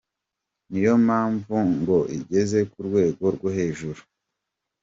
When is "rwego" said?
2.87-3.23